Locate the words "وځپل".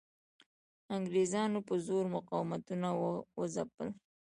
3.39-3.87